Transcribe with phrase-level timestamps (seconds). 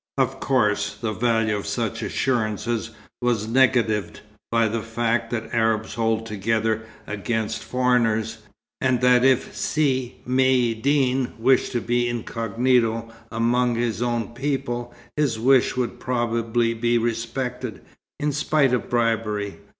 [0.17, 2.89] Of course, the value of such assurances
[3.21, 8.39] was negatived by the fact that Arabs hold together against foreigners,
[8.79, 15.77] and that if Si Maïeddine wished to be incognito among his own people, his wish
[15.77, 17.83] would probably be respected,
[18.19, 19.59] in spite of bribery.